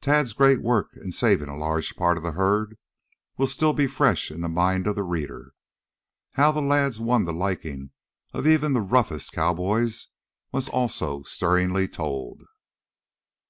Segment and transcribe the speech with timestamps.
[0.00, 2.78] Tad's great work in saving a large part of the herd
[3.36, 5.52] will still be fresh in the mind of the reader.
[6.36, 7.90] How the lads won the liking
[8.32, 10.08] of even the roughest cowboys
[10.52, 12.44] was also stirringly told.